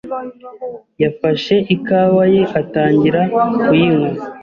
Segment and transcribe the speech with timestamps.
[1.03, 3.21] yafashe ikawa ye atangira
[3.63, 4.21] kuyinywa.